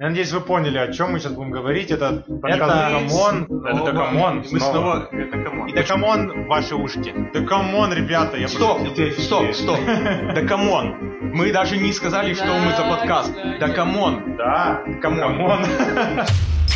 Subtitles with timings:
[0.00, 1.90] Я надеюсь, вы поняли, о чем мы сейчас будем говорить.
[1.90, 3.42] Это подкаст Это- Come on.
[3.66, 3.90] Это Снова.
[3.92, 4.44] come on.
[4.48, 5.08] Мы снова...
[5.10, 5.68] Это come on.
[5.68, 7.12] И да come on в ваши ушки.
[7.34, 9.80] Да come on, ребята, я Стоп, просто- стоп, стоп.
[10.34, 10.94] Да come on.
[11.34, 13.34] Мы даже не сказали, что мы за подкаст.
[13.58, 14.36] Да come on.
[14.36, 15.64] Да, Come on.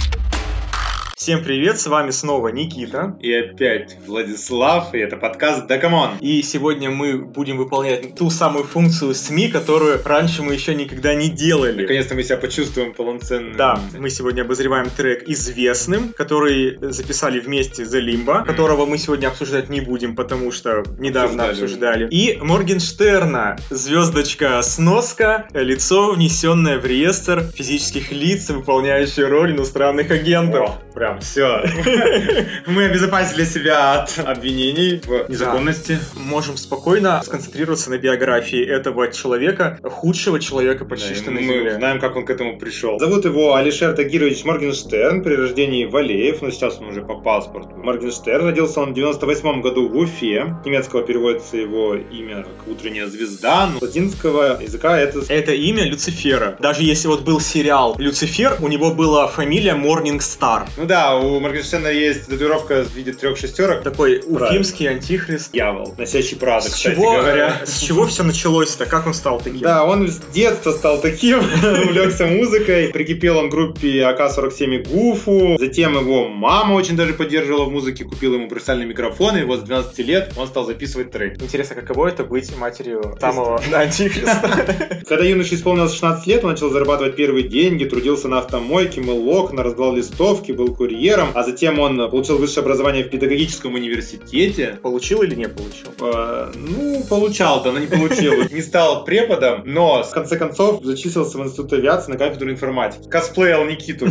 [1.23, 3.17] Всем привет, с вами снова Никита.
[3.21, 6.17] И опять Владислав, и это подкаст Да come on.
[6.21, 11.29] И сегодня мы будем выполнять ту самую функцию СМИ, которую раньше мы еще никогда не
[11.29, 11.83] делали.
[11.83, 13.57] Наконец-то мы себя почувствуем полноценным.
[13.57, 19.69] Да, мы сегодня обозреваем трек «Известным», который записали вместе The Limba, которого мы сегодня обсуждать
[19.69, 22.07] не будем, потому что недавно Обсуждали.
[22.07, 22.09] обсуждали.
[22.11, 30.69] И Моргенштерна, звездочка сноска, лицо, внесенное в реестр физических лиц, выполняющие роль иностранных агентов.
[30.69, 31.65] О, прям все.
[32.67, 35.99] Мы обезопасили себя от обвинений в незаконности.
[36.15, 42.17] Можем спокойно сконцентрироваться на биографии этого человека, худшего человека почти что на мы знаем, как
[42.17, 42.99] он к этому пришел.
[42.99, 47.77] Зовут его Алишер Тагирович Моргенштерн, при рождении Валеев, но сейчас он уже по паспорту.
[47.77, 50.57] Моргенштерн родился он в 98 году в Уфе.
[50.65, 56.57] Немецкого переводится его имя как «Утренняя звезда», но латинского языка это Это имя Люцифера.
[56.61, 60.69] Даже если вот был сериал Люцифер, у него была фамилия Morning Star.
[60.77, 63.83] Ну да, у Моргенштерна есть татуировка в виде трех шестерок.
[63.83, 65.53] Такой уфимский антихрист.
[65.53, 67.57] Дьявол, носящий Прада, С кстати чего, говоря.
[67.63, 68.87] э, с чего все началось-то?
[68.87, 69.61] Как он стал таким?
[69.61, 72.89] Да, он с детства стал таким, увлекся музыкой.
[72.89, 75.57] Прикипел он к группе АК-47 и Гуфу.
[75.59, 79.63] Затем его мама очень даже поддерживала в музыке, купила ему профессиональный микрофон, и вот с
[79.63, 81.41] 12 лет он стал записывать трек.
[81.43, 85.01] Интересно, каково это быть матерью самого антихриста?
[85.09, 89.63] Когда юноше исполнилось 16 лет, он начал зарабатывать первые деньги, трудился на автомойке, мыл окна,
[89.63, 94.79] раздавал листовки, был курьером, а затем он получил высшее образование в педагогическом университете.
[94.83, 95.89] Получил или не получил?
[96.01, 98.33] Э, Ну, получал, да, но не получил.
[98.53, 103.09] Не стал преподом, но в конце концов зачислился в институт авиации на кафедру информатики.
[103.09, 104.07] Косплеил Никиту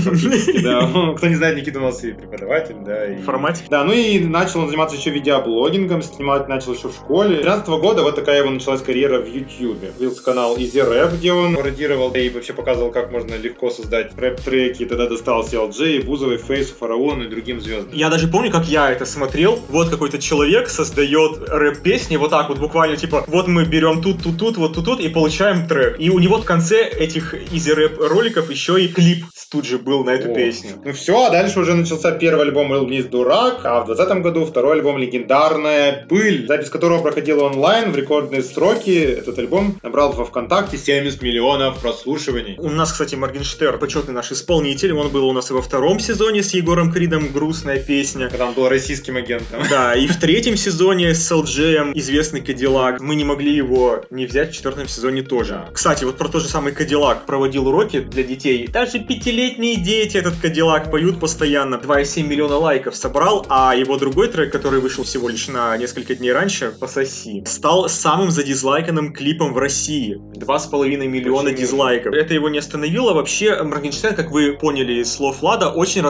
[0.64, 0.88] да.
[0.94, 3.14] Ну, Кто не знает, Никита у нас и преподаватель, да.
[3.14, 3.66] Информатик?
[3.70, 7.38] Да, ну и начал он заниматься еще видеоблогингом, снимать начал еще в школе.
[7.38, 9.80] С 13 года вот такая его началась карьера в YouTube.
[9.98, 14.86] Появился канал Easy Rap, где он пародировал и вообще показывал, как можно легко создать рэп-треки.
[14.86, 16.38] Тогда достался LJ, Бузовой,
[16.72, 17.94] Фейсу, Фараону и другим звездам.
[17.94, 19.60] Я даже помню, как я это смотрел.
[19.70, 24.38] Вот какой-то человек создает рэп-песни, вот так вот буквально, типа, вот мы берем тут, тут,
[24.38, 26.00] тут, вот тут, тут и получаем трек.
[26.00, 30.06] И у него в конце этих изи рэп роликов еще и клип тут же был
[30.06, 30.34] на эту О.
[30.34, 30.72] песню.
[30.84, 34.46] Ну все, а дальше уже начался первый альбом «Был вниз дурак», а в 2020 году
[34.46, 38.92] второй альбом «Легендарная пыль», запись которого проходила онлайн в рекордные сроки.
[38.92, 42.56] Этот альбом набрал во ВКонтакте 70 миллионов прослушиваний.
[42.60, 46.44] У нас, кстати, Моргенштерн, почетный наш исполнитель, он был у нас и во втором сезоне
[46.44, 48.30] с Егором Кридом «Грустная песня».
[48.30, 49.64] Когда он был российским агентом.
[49.68, 53.02] Да, и в третьем сезоне с LJ известный Кадиллак.
[53.02, 55.66] Мы не могли его не взять в четвертом сезоне тоже.
[55.74, 58.68] Кстати, вот про тот же самый Кадиллак проводил уроки для детей.
[58.68, 61.76] Даже пятилетние дети этот Кадиллак поют постоянно.
[61.76, 66.32] 2,7 миллиона лайков собрал, а его другой трек, который вышел всего лишь на несколько дней
[66.32, 70.22] раньше, «Пососи», стал самым задизлайканным клипом в России.
[70.36, 72.14] 2,5 миллиона дизлайков.
[72.14, 73.14] Это его не остановило.
[73.14, 76.02] Вообще, Моргенштерн, как вы поняли из слов Влада, очень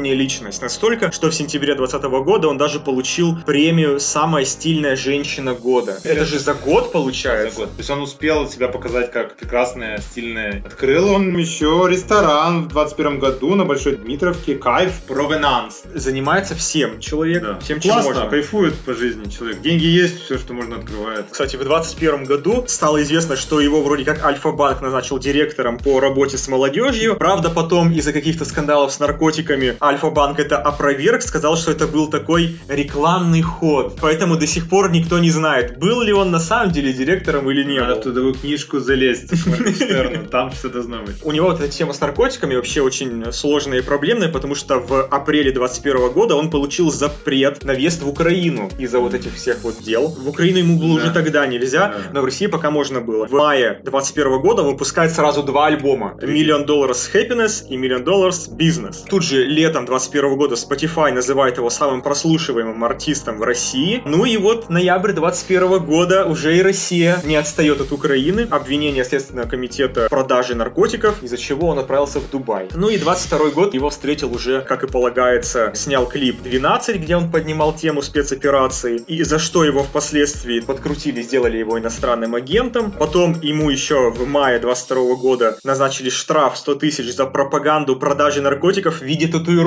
[0.00, 0.62] разносторонняя личность.
[0.62, 5.98] Настолько, что в сентябре 2020 года он даже получил премию «Самая стильная женщина года».
[6.04, 7.58] Это же за год За получается?
[7.60, 7.68] год.
[7.70, 10.62] То есть он успел себя показать как прекрасная, стильная.
[10.66, 14.54] Открыл он еще ресторан в 21 году на Большой Дмитровке.
[14.54, 15.82] Кайф Провенанс.
[15.94, 17.58] Занимается всем человек, Да.
[17.60, 18.30] всем чем Классно, можно.
[18.30, 19.60] кайфует по жизни человек.
[19.60, 21.26] Деньги есть, все, что можно, открывает.
[21.30, 26.38] Кстати, в 2021 году стало известно, что его вроде как Альфа-банк назначил директором по работе
[26.38, 27.16] с молодежью.
[27.16, 32.58] Правда, потом из-за каких-то скандалов с наркотиками Альфа-банк это опроверг, сказал, что это был такой
[32.68, 33.98] рекламный ход.
[34.00, 37.64] Поэтому до сих пор никто не знает, был ли он на самом деле директором или
[37.64, 38.32] не Надо был.
[38.32, 39.30] в книжку залезть
[40.30, 41.16] там все должно быть.
[41.22, 45.02] У него вот эта тема с наркотиками вообще очень сложная и проблемная, потому что в
[45.06, 49.82] апреле 2021 года он получил запрет на въезд в Украину из-за вот этих всех вот
[49.82, 50.08] дел.
[50.08, 51.04] В Украину ему было Да.
[51.04, 51.98] уже тогда нельзя, Да.
[52.12, 53.26] но в России пока можно было.
[53.26, 56.18] В мае 2021 года выпускает сразу два альбома.
[56.22, 58.96] Million Dollars Happiness и Million Dollars Business.
[59.08, 64.02] Тут же летом 2021 года Spotify называет его самым прослушиваемым артистом в России.
[64.04, 68.48] Ну и вот ноябрь 2021 года уже и Россия не отстает от Украины.
[68.50, 72.68] Обвинение Следственного комитета в продаже наркотиков, из-за чего он отправился в Дубай.
[72.74, 77.30] Ну и 22 год его встретил уже, как и полагается, снял клип 12, где он
[77.30, 82.90] поднимал тему спецоперации, и за что его впоследствии подкрутили, сделали его иностранным агентом.
[82.90, 88.98] Потом ему еще в мае 22 года назначили штраф 100 тысяч за пропаганду продажи наркотиков
[88.98, 89.59] в виде татуировки.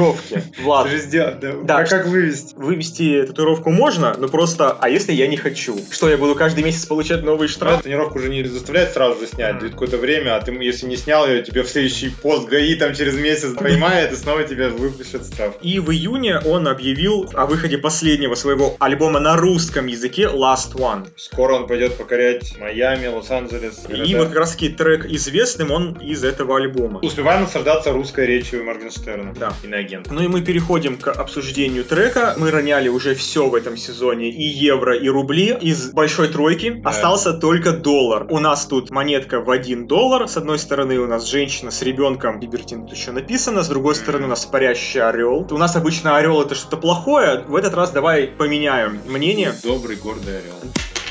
[0.62, 1.54] Влад, Ты же сделал, да.
[1.64, 1.78] Да.
[1.78, 2.54] А как вывести?
[2.56, 5.78] вывести татуировку можно, но просто, а если я не хочу?
[5.92, 7.84] Что, я буду каждый месяц получать новый штраф?
[7.84, 11.28] Тренировку уже не заставляют сразу же снять, дают какое-то время, а ты, если не снял
[11.28, 15.56] ее, тебе в следующий пост ГАИ там через месяц поймает и снова тебе выпишет штраф.
[15.62, 21.08] И в июне он объявил о выходе последнего своего альбома на русском языке Last One.
[21.16, 23.84] Скоро он пойдет покорять Майами, Лос-Анджелес.
[23.90, 27.00] И вот как раз таки трек известным, он из этого альбома.
[27.02, 29.34] Успеваем наслаждаться русской речью Моргенштерна.
[29.34, 29.54] Да.
[29.84, 30.08] Иноагент.
[30.12, 32.36] Ну и мы переходим к обсуждению трека.
[32.38, 35.58] Мы роняли уже все в этом сезоне, и евро, и рубли.
[35.62, 36.90] Из большой тройки Да.
[36.90, 38.28] остался только доллар.
[38.30, 40.28] У нас тут монетка в 1 доллар.
[40.28, 43.64] С одной стороны у нас женщина с ребенком, Либертин тут еще написано.
[43.64, 45.48] С другой стороны у нас парящий орел.
[45.50, 47.44] У нас обычно орел это что-то плохое.
[47.48, 49.54] В этот раз давай поменяем мнение.
[49.64, 50.54] Добрый, гордый орел.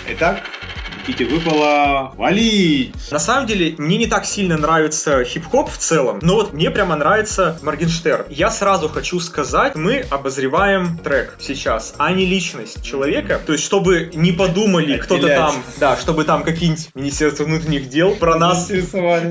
[0.08, 0.42] Итак,
[1.02, 2.94] Никите выпало валить.
[3.10, 6.94] На самом деле, мне не так сильно нравится хип-хоп в целом, но вот мне прямо
[6.94, 8.26] нравится Моргенштерн.
[8.30, 13.40] Я сразу хочу сказать, мы обозреваем трек сейчас, а не личность человека.
[13.44, 18.36] То есть, чтобы не подумали кто-то там, да, чтобы там какие-нибудь Министерство внутренних дел про
[18.36, 18.70] нас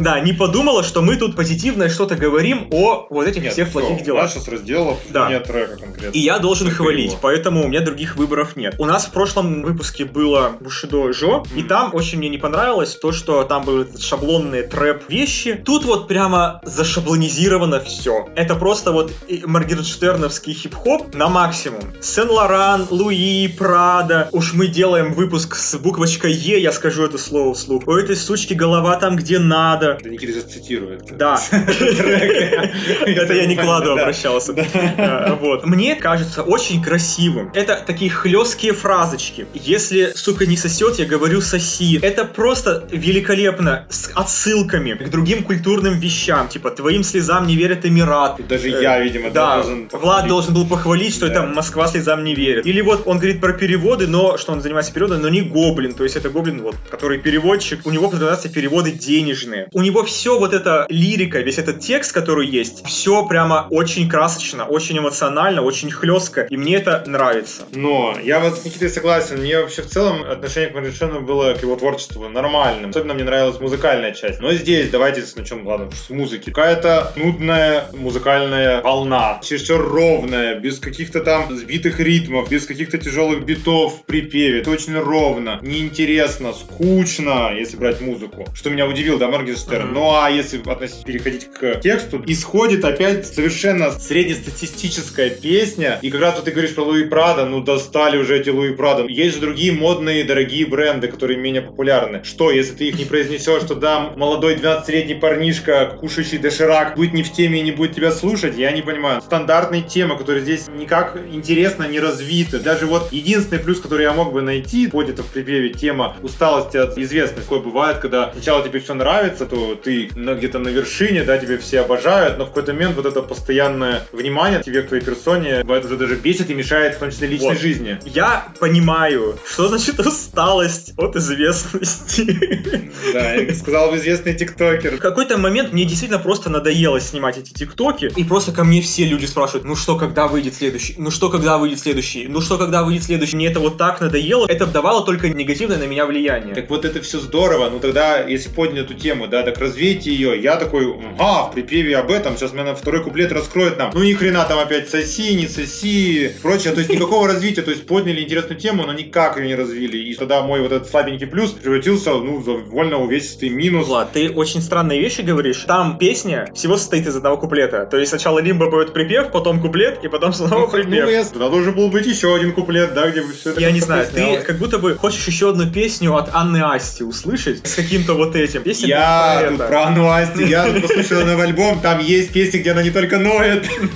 [0.02, 3.80] да, не подумала, что мы тут позитивное что-то говорим о вот этих Нет, всех всё,
[3.80, 4.30] плохих делах.
[4.30, 5.28] сейчас раздел Да.
[5.28, 6.18] обсуждения трека конкретно.
[6.18, 7.20] И я должен Только хвалить, его.
[7.22, 8.76] поэтому у меня других выборов нет.
[8.78, 11.70] У нас в прошлом выпуске было Бушидо Жо, и Мгм.
[11.70, 15.54] там очень мне не понравилось то, что там были шаблонные трэп вещи.
[15.66, 18.28] Тут вот прямо зашаблонизировано все.
[18.36, 21.82] Это просто вот и моргенштерновский хип-хоп на максимум.
[22.02, 24.30] Сен-Лоран, Луи, Прада.
[24.32, 27.88] Уж мы делаем выпуск с буквочкой Е, я скажу это слово вслух.
[27.88, 29.98] У этой сучки голова там, где надо.
[30.02, 31.18] Да Никита сейчас цитирует.
[31.18, 31.40] Да.
[31.52, 34.54] Это я не кладу обращался.
[34.54, 35.66] Э, Вот.
[35.66, 37.52] Мне кажется очень красивым.
[37.54, 39.46] Это такие хлесткие фразочки.
[39.54, 42.00] Если, сука, не сосет, я говорю соси.
[42.02, 43.86] Это просто великолепно.
[43.90, 46.48] С отсылками к другим культурным вещам.
[46.48, 48.38] Типа, твоим слезам не верят Эмират.
[48.38, 49.90] Тут даже Э, я, видимо, Да, должен...
[49.92, 51.34] Влад должен был похвалить, что Да.
[51.34, 52.66] это Москва слезам не верит.
[52.66, 55.94] Или вот он говорит про переводы, но что он занимается переводом, но не гоблин.
[55.94, 57.86] То есть это гоблин, вот, который переводчик.
[57.86, 59.68] У него продолжаются переводы денежные.
[59.74, 64.66] У него все вот эта лирика, весь этот текст, который есть, все прямо очень красочно,
[64.66, 66.42] очень эмоционально, очень хлестко.
[66.50, 67.64] И мне это нравится.
[67.74, 69.38] Но я вот с Никитой согласен.
[69.42, 72.92] Мне вообще в целом отношение к Моргенштерну было к его творчеству нормальным.
[72.92, 74.40] Особенно мне нравилась музыкальная часть.
[74.40, 76.50] Но здесь давайте начнем, ладно, с музыки.
[76.50, 79.40] Какая-то нудная музыкальная волна.
[79.44, 84.62] Чересчур ровная, без каких-то там сбитых ритмов, без каких-то тяжелых битов в припеве.
[84.62, 88.46] Это очень ровно, неинтересно, скучно, если брать музыку.
[88.54, 89.94] Что меня удивил, да, Моргенштерн.
[89.94, 96.00] Ну а если относить, переходить к тексту, исходит опять совершенно среднестатистическая песня.
[96.02, 99.06] И как раз вот ты говоришь про Луи Прада, ну достали уже эти Луи Прада.
[99.08, 102.24] Есть же другие модные, дорогие бренды, которые менее популярны.
[102.24, 107.24] Что, если ты их не произнесешь, что да, молодой 12-летний парнишка, кушающий доширак, будет не
[107.24, 108.58] в теме и не будет тебя слушать?
[108.58, 109.22] Я не понимаю.
[109.22, 112.60] Стандартная тема, которая здесь никак интересно не развита.
[112.60, 116.98] Даже вот единственный плюс, который я мог бы найти, будет в припеве тема усталости от
[116.98, 117.42] известности.
[117.44, 121.82] Такое бывает, когда сначала тебе все нравится, то ты где-то на вершине, да, тебе все
[121.82, 125.98] обожают, но в какой-то момент вот это постоянное внимание тебе, к твоей персоне, бывает уже
[125.98, 127.60] даже бесит и мешает в том числе личной Вот.
[127.60, 128.00] жизни.
[128.06, 132.92] Я понимаю, что значит усталость от известности.
[133.14, 134.98] Да, я сказал известный В тиктокер.
[134.98, 139.26] какой-то момент мне действительно просто надоело снимать эти тиктоки, и просто ко мне все люди
[139.26, 143.04] спрашивают, ну что, когда выйдет следующий, ну что, когда выйдет следующий, ну что, когда выйдет
[143.04, 143.36] следующий.
[143.36, 146.56] Мне это вот так надоело, это давало только негативное на меня влияние.
[146.56, 150.42] Так вот это все здорово, ну тогда, если подняли эту тему, да, так развейте ее.
[150.42, 153.92] Я такой, а, в припеве об этом, сейчас меня второй куплет раскроет нам.
[153.94, 156.74] Ну ни хрена там опять соси, не соси, прочее.
[156.74, 159.98] То есть никакого развития, то есть подняли интересную тему, но никак ее не развили.
[159.98, 163.88] И тогда мой вот этот слабенький плюс превратился, ну, в довольно увесистый минус.
[163.88, 165.64] Влад, ты очень странные вещи говоришь.
[165.68, 167.86] Там песня всего состоит из одного куплета.
[167.86, 171.06] То есть сначала Лимба поет припев, потом куплет, и потом снова Ну, припев.
[171.10, 173.80] ну, тогда должен был быть еще один куплет, да, где бы все это Я не
[173.80, 178.14] знаю, ты как будто бы хочешь еще одну песню от Анны Асти услышать с каким-то
[178.14, 178.64] вот этим.
[178.64, 182.72] Песня Я тут про Анну Асти, я тут послушал новый альбом, там есть песни, где
[182.72, 183.66] она не только ноет.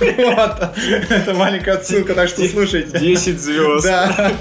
[1.10, 2.98] Это маленькая отсылка, так что слушайте.
[2.98, 3.84] 10 звезд.
[3.86, 4.32] Да.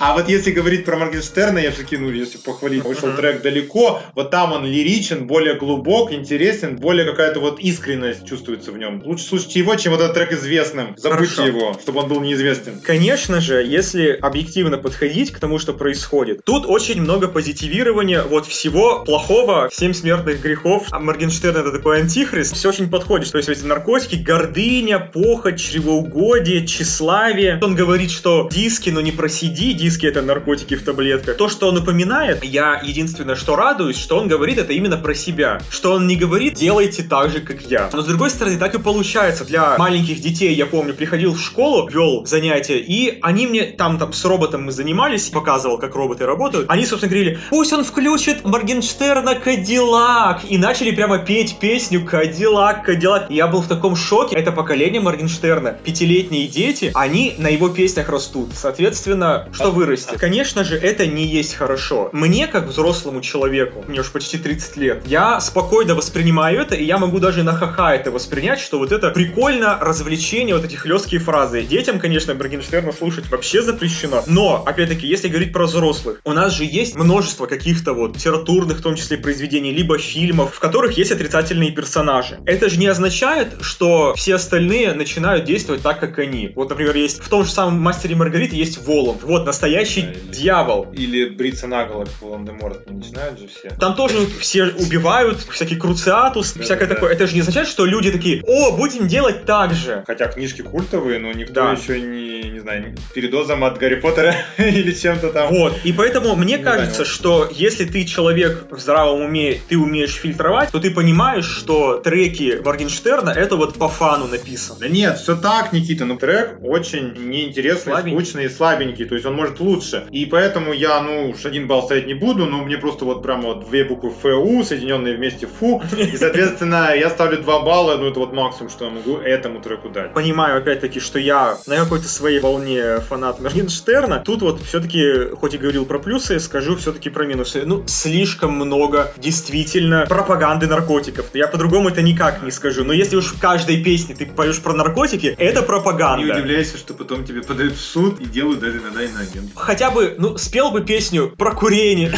[0.00, 4.30] А вот если говорить про Моргенштерна, я все-таки, ну, если похвалить, вышел трек далеко, вот
[4.30, 9.02] там он лиричен, более глубок, интересен, более какая-то вот искренность чувствуется в нем.
[9.04, 10.94] Лучше слушайте его, чем вот этот трек известным.
[10.96, 11.46] Забудьте Хорошо.
[11.46, 12.80] его, чтобы он был неизвестен.
[12.80, 19.04] Конечно же, если объективно подходить к тому, что происходит, тут очень много позитивирования вот всего
[19.04, 20.86] плохого, семь смертных грехов.
[20.90, 22.54] А Моргенштерн это такой антихрист.
[22.54, 23.30] Все очень подходит.
[23.30, 27.58] То есть эти наркотики, гордыня, похоть, чревоугодие, тщеславие.
[27.62, 31.36] Он говорит, что диски, но не про CD, диски это наркотики в таблетках.
[31.36, 35.60] То, что он упоминает я единственное, что радуюсь, что он говорит это именно про себя.
[35.70, 37.90] Что он не говорит, делайте так же, как я.
[37.92, 39.44] Но с другой стороны, так и получается.
[39.44, 44.12] Для маленьких детей, я помню, приходил в школу, вел занятия, и они мне, там, там
[44.12, 46.66] с роботом мы занимались, показывал, как роботы работают.
[46.68, 50.42] Они, собственно, говорили, пусть он включит Моргенштерна Кадиллак.
[50.48, 53.30] И начали прямо петь песню Кадиллак, Кадиллак.
[53.30, 54.36] Я был в таком шоке.
[54.36, 55.72] Это поколение Моргенштерна.
[55.84, 58.50] Пятилетние дети, они на его песнях растут.
[58.54, 60.18] Соответственно, что вырастет?
[60.18, 62.10] Конечно же, это не есть хорошо.
[62.12, 66.98] Мне, как взрослому человеку, мне уж почти 30 лет, я спокойно воспринимаю это, и я
[66.98, 71.62] могу даже на ха-ха это воспринять, что вот это прикольно развлечение, вот эти хлесткие фразы.
[71.62, 74.22] Детям, конечно, Моргенштерна слушать вообще запрещено.
[74.26, 78.82] Но, опять-таки, если говорить про взрослых, у нас же есть множество каких-то вот литературных, в
[78.82, 82.38] том числе, произведений, либо фильмов, в которых есть отрицательные персонажи.
[82.46, 86.52] Это же не означает, что все остальные начинают действовать так, как они.
[86.54, 89.22] Вот, например, есть в том же самом «Мастере и Маргарите» есть Воланд.
[89.22, 90.88] Вот, настоящий Да, дьявол.
[90.92, 93.70] Или бриться наголо, как Волан-де-Морт, не начинают же все.
[93.78, 97.12] Там тоже все убивают, всякий круциатус, Да, всякое да, такое.
[97.12, 100.02] Это же не означает, что люди такие, о, будем делать так же.
[100.06, 101.72] Хотя книжки культовые, но никто Да.
[101.72, 105.48] еще не, не знаю, передозом от Гарри Поттера или чем-то там.
[105.54, 107.10] Вот, и поэтому мне Не кажется, понял.
[107.10, 112.60] что если ты человек в здравом уме, ты умеешь фильтровать, то ты понимаешь, что треки
[112.64, 114.78] Моргенштерна это вот по фану написано.
[114.80, 118.18] Да нет, все так, Никита, но трек очень неинтересный, Слабенький.
[118.24, 120.06] скучный и слабенький, то есть он может лучше.
[120.10, 123.42] И поэтому я, ну, уж один балл ставить не буду, но мне просто вот прям
[123.42, 128.20] вот две буквы ФУ, соединенные вместе ФУ, и, соответственно, я ставлю два балла, ну, это
[128.20, 130.12] вот максимум, что я могу этому треку дать.
[130.14, 134.20] Понимаю, опять-таки, что я на какой-то своей волне фанат Моргенштерна.
[134.24, 137.62] Тут вот все-таки, хоть и говорил про плюсы, скажу все-таки про минусы.
[137.64, 141.26] Ну, слишком много действительно пропаганды наркотиков.
[141.34, 142.84] Я по-другому это никак не скажу.
[142.84, 146.34] Но если уж в каждой песне ты поешь про наркотики, это Не пропаганда.
[146.34, 149.41] удивляйся, что потом тебе подают в суд и делают даже иногда иноагент.
[149.54, 152.12] Хотя бы, ну, спел бы песню про курение,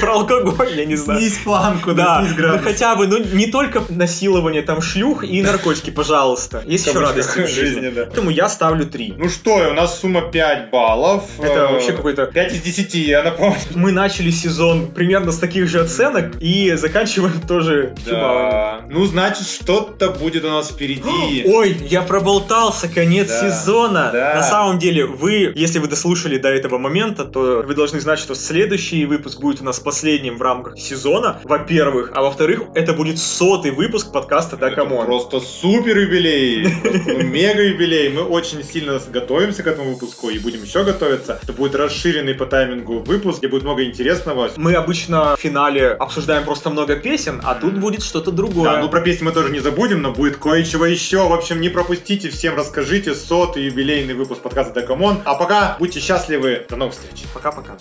[0.00, 1.20] про алкоголь, я не знаю.
[1.20, 2.62] Снизь планку, Да, снизь ну градус.
[2.64, 6.62] хотя бы, ну не только насилование там шлюх и наркотики, пожалуйста.
[6.66, 7.88] Есть еще радости в жизни.
[7.88, 8.04] да.
[8.06, 9.14] Поэтому я ставлю 3.
[9.18, 11.24] Ну что, у нас сумма 5 баллов.
[11.38, 13.56] Это Э, вообще какой-то 5 из 10, я напомню.
[13.74, 17.94] Мы начали сезон примерно с таких же оценок и заканчиваем тоже.
[18.06, 18.80] Да.
[18.88, 21.44] Ну, значит, что-то будет у нас впереди.
[21.46, 24.10] Ой, я проболтался, конец Да, сезона.
[24.12, 24.34] да.
[24.36, 28.34] На самом деле, вы, если вы дослушали до этого момента, то вы должны знать, что
[28.34, 33.70] следующий выпуск будет у нас последним в рамках сезона, во-первых, а во-вторых, это будет сотый
[33.70, 35.06] выпуск подкаста Да Камон.
[35.06, 36.66] Просто супер юбилей,
[37.24, 38.10] мега юбилей.
[38.10, 41.40] Мы очень сильно готовимся к этому выпуску и будем еще готовиться.
[41.42, 44.50] Это будет расширенный по таймингу выпуск, где будет много интересного.
[44.56, 48.70] Мы обычно в финале обсуждаем просто много песен, а тут будет что-то другое.
[48.70, 51.26] Да, ну про песни мы тоже не забудем, но будет кое-чего еще.
[51.26, 53.14] В общем, не пропустите, всем расскажите.
[53.14, 55.22] Сотый юбилейный выпуск подкаста Да Камон.
[55.24, 56.66] А пока будьте счастливы.
[56.68, 57.24] До новых встреч.
[57.32, 57.78] Пока-пока.